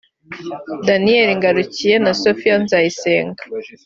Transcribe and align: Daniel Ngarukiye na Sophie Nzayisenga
Daniel 0.87 1.29
Ngarukiye 1.37 1.95
na 2.03 2.11
Sophie 2.21 2.55
Nzayisenga 2.63 3.41